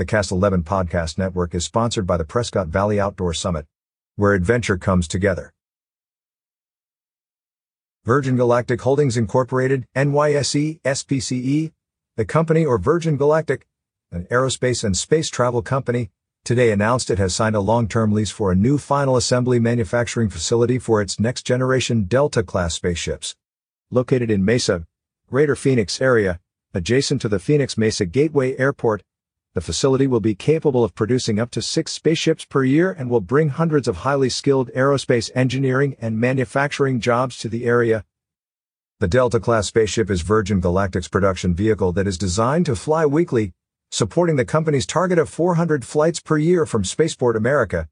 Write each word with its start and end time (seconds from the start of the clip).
The 0.00 0.06
Cast 0.06 0.32
11 0.32 0.62
podcast 0.62 1.18
network 1.18 1.54
is 1.54 1.66
sponsored 1.66 2.06
by 2.06 2.16
the 2.16 2.24
Prescott 2.24 2.68
Valley 2.68 2.98
Outdoor 2.98 3.34
Summit, 3.34 3.66
where 4.16 4.32
adventure 4.32 4.78
comes 4.78 5.06
together. 5.06 5.52
Virgin 8.06 8.34
Galactic 8.34 8.80
Holdings 8.80 9.18
Incorporated, 9.18 9.86
NYSE, 9.94 10.80
SPCE, 10.80 11.72
the 12.16 12.24
company 12.24 12.64
or 12.64 12.78
Virgin 12.78 13.18
Galactic, 13.18 13.66
an 14.10 14.24
aerospace 14.30 14.82
and 14.84 14.96
space 14.96 15.28
travel 15.28 15.60
company, 15.60 16.08
today 16.44 16.72
announced 16.72 17.10
it 17.10 17.18
has 17.18 17.34
signed 17.34 17.54
a 17.54 17.60
long-term 17.60 18.10
lease 18.10 18.30
for 18.30 18.50
a 18.50 18.56
new 18.56 18.78
final 18.78 19.18
assembly 19.18 19.58
manufacturing 19.58 20.30
facility 20.30 20.78
for 20.78 21.02
its 21.02 21.20
next-generation 21.20 22.04
Delta-class 22.04 22.72
spaceships. 22.72 23.36
Located 23.90 24.30
in 24.30 24.46
Mesa, 24.46 24.86
Greater 25.28 25.54
Phoenix 25.54 26.00
area, 26.00 26.40
adjacent 26.72 27.20
to 27.20 27.28
the 27.28 27.38
Phoenix 27.38 27.76
Mesa 27.76 28.06
Gateway 28.06 28.56
Airport, 28.56 29.02
the 29.54 29.60
facility 29.60 30.06
will 30.06 30.20
be 30.20 30.34
capable 30.34 30.84
of 30.84 30.94
producing 30.94 31.40
up 31.40 31.50
to 31.50 31.60
six 31.60 31.90
spaceships 31.90 32.44
per 32.44 32.62
year 32.62 32.92
and 32.92 33.10
will 33.10 33.20
bring 33.20 33.48
hundreds 33.48 33.88
of 33.88 33.98
highly 33.98 34.28
skilled 34.28 34.70
aerospace 34.76 35.28
engineering 35.34 35.96
and 36.00 36.20
manufacturing 36.20 37.00
jobs 37.00 37.36
to 37.38 37.48
the 37.48 37.64
area. 37.64 38.04
The 39.00 39.08
Delta-class 39.08 39.66
spaceship 39.66 40.08
is 40.08 40.20
Virgin 40.20 40.60
Galactic's 40.60 41.08
production 41.08 41.52
vehicle 41.54 41.90
that 41.92 42.06
is 42.06 42.16
designed 42.16 42.66
to 42.66 42.76
fly 42.76 43.04
weekly, 43.06 43.52
supporting 43.90 44.36
the 44.36 44.44
company's 44.44 44.86
target 44.86 45.18
of 45.18 45.28
400 45.28 45.84
flights 45.84 46.20
per 46.20 46.38
year 46.38 46.64
from 46.64 46.84
Spaceport 46.84 47.36
America. 47.36 47.88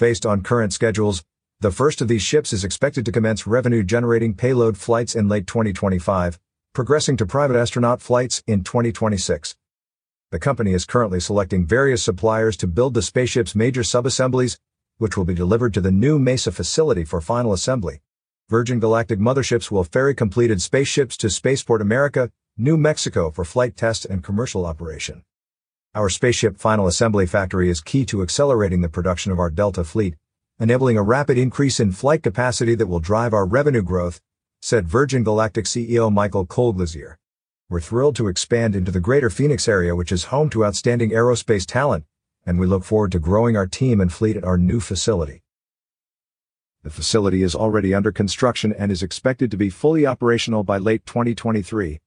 Based 0.00 0.26
on 0.26 0.42
current 0.42 0.72
schedules, 0.72 1.22
the 1.60 1.70
first 1.70 2.00
of 2.00 2.08
these 2.08 2.22
ships 2.22 2.52
is 2.52 2.64
expected 2.64 3.04
to 3.04 3.12
commence 3.12 3.46
revenue-generating 3.46 4.34
payload 4.34 4.76
flights 4.76 5.14
in 5.14 5.28
late 5.28 5.46
2025, 5.46 6.40
progressing 6.74 7.16
to 7.16 7.26
private 7.26 7.56
astronaut 7.56 8.02
flights 8.02 8.42
in 8.48 8.64
2026. 8.64 9.54
The 10.36 10.40
company 10.40 10.74
is 10.74 10.84
currently 10.84 11.18
selecting 11.18 11.64
various 11.64 12.02
suppliers 12.02 12.58
to 12.58 12.66
build 12.66 12.92
the 12.92 13.00
spaceship's 13.00 13.54
major 13.54 13.80
subassemblies, 13.80 14.58
which 14.98 15.16
will 15.16 15.24
be 15.24 15.32
delivered 15.32 15.72
to 15.72 15.80
the 15.80 15.90
new 15.90 16.18
Mesa 16.18 16.52
facility 16.52 17.04
for 17.04 17.22
final 17.22 17.54
assembly. 17.54 18.02
Virgin 18.50 18.78
Galactic 18.78 19.18
motherships 19.18 19.70
will 19.70 19.82
ferry 19.82 20.14
completed 20.14 20.60
spaceships 20.60 21.16
to 21.16 21.30
Spaceport 21.30 21.80
America, 21.80 22.30
New 22.58 22.76
Mexico 22.76 23.30
for 23.30 23.46
flight 23.46 23.78
test 23.78 24.04
and 24.04 24.22
commercial 24.22 24.66
operation. 24.66 25.24
Our 25.94 26.10
spaceship 26.10 26.58
final 26.58 26.86
assembly 26.86 27.24
factory 27.24 27.70
is 27.70 27.80
key 27.80 28.04
to 28.04 28.20
accelerating 28.20 28.82
the 28.82 28.90
production 28.90 29.32
of 29.32 29.38
our 29.38 29.48
Delta 29.48 29.84
fleet, 29.84 30.16
enabling 30.60 30.98
a 30.98 31.02
rapid 31.02 31.38
increase 31.38 31.80
in 31.80 31.92
flight 31.92 32.22
capacity 32.22 32.74
that 32.74 32.88
will 32.88 33.00
drive 33.00 33.32
our 33.32 33.46
revenue 33.46 33.80
growth, 33.80 34.20
said 34.60 34.86
Virgin 34.86 35.24
Galactic 35.24 35.64
CEO 35.64 36.12
Michael 36.12 36.44
Colglazier. 36.44 37.14
We're 37.68 37.80
thrilled 37.80 38.14
to 38.16 38.28
expand 38.28 38.76
into 38.76 38.92
the 38.92 39.00
greater 39.00 39.28
Phoenix 39.28 39.66
area, 39.66 39.96
which 39.96 40.12
is 40.12 40.26
home 40.26 40.50
to 40.50 40.64
outstanding 40.64 41.10
aerospace 41.10 41.66
talent, 41.66 42.04
and 42.46 42.60
we 42.60 42.66
look 42.68 42.84
forward 42.84 43.10
to 43.10 43.18
growing 43.18 43.56
our 43.56 43.66
team 43.66 44.00
and 44.00 44.12
fleet 44.12 44.36
at 44.36 44.44
our 44.44 44.56
new 44.56 44.78
facility. 44.78 45.42
The 46.84 46.90
facility 46.90 47.42
is 47.42 47.56
already 47.56 47.92
under 47.92 48.12
construction 48.12 48.72
and 48.72 48.92
is 48.92 49.02
expected 49.02 49.50
to 49.50 49.56
be 49.56 49.68
fully 49.68 50.06
operational 50.06 50.62
by 50.62 50.78
late 50.78 51.04
2023. 51.06 51.98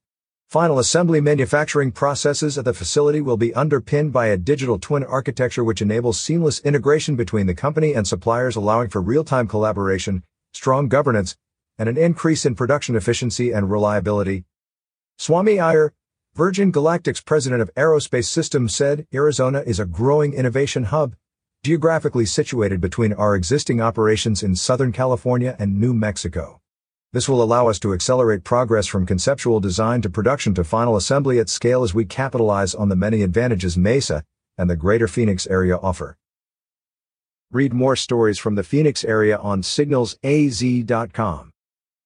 Final 0.48 0.80
assembly 0.80 1.20
manufacturing 1.20 1.92
processes 1.92 2.58
at 2.58 2.64
the 2.64 2.74
facility 2.74 3.20
will 3.20 3.36
be 3.36 3.54
underpinned 3.54 4.14
by 4.14 4.28
a 4.28 4.38
digital 4.38 4.80
twin 4.80 5.04
architecture 5.04 5.66
which 5.66 5.82
enables 5.82 6.18
seamless 6.18 6.62
integration 6.62 7.18
between 7.18 7.48
the 7.48 7.54
company 7.54 7.94
and 7.94 8.08
suppliers 8.08 8.56
allowing 8.56 8.88
for 8.88 9.02
real-time 9.02 9.46
collaboration, 9.46 10.24
strong 10.54 10.88
governance, 10.88 11.36
and 11.78 11.90
an 11.90 11.98
increase 11.98 12.46
in 12.46 12.56
production 12.56 12.96
efficiency 12.96 13.52
and 13.52 13.70
reliability, 13.70 14.46
Swami 15.22 15.60
Iyer, 15.60 15.92
Virgin 16.34 16.72
Galactic's 16.72 17.20
president 17.20 17.62
of 17.62 17.70
aerospace 17.76 18.28
systems 18.28 18.74
said 18.74 19.06
Arizona 19.14 19.62
is 19.68 19.78
a 19.78 19.86
growing 19.86 20.34
innovation 20.34 20.86
hub, 20.86 21.14
geographically 21.62 22.26
situated 22.26 22.80
between 22.80 23.12
our 23.12 23.36
existing 23.36 23.82
operations 23.82 24.44
in 24.44 24.56
Southern 24.56 24.94
California 24.94 25.58
and 25.60 25.78
New 25.78 25.94
Mexico. 25.94 26.62
This 27.12 27.28
will 27.28 27.44
allow 27.44 27.68
us 27.68 27.80
to 27.80 27.92
accelerate 27.92 28.46
progress 28.46 28.88
from 28.88 29.06
conceptual 29.06 29.60
design 29.60 30.02
to 30.04 30.10
production 30.10 30.54
to 30.54 30.64
final 30.64 30.96
assembly 30.96 31.38
at 31.38 31.50
scale 31.50 31.84
as 31.84 31.94
we 31.94 32.06
capitalize 32.06 32.74
on 32.74 32.88
the 32.88 32.96
many 32.96 33.22
advantages 33.22 33.78
Mesa 33.78 34.24
and 34.58 34.70
the 34.70 34.78
greater 34.78 35.10
Phoenix 35.10 35.46
area 35.48 35.76
offer. 35.76 36.16
Read 37.52 37.74
more 37.74 37.98
stories 37.98 38.40
from 38.40 38.56
the 38.56 38.64
Phoenix 38.64 39.04
area 39.04 39.38
on 39.38 39.64
signalsaz.com. 39.64 41.52